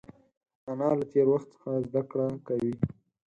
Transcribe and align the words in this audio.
انا 0.69 0.89
له 0.99 1.05
تېر 1.11 1.27
وخت 1.33 1.47
څخه 1.53 1.69
زده 1.87 2.01
کړه 2.09 2.27
کوي 2.47 2.73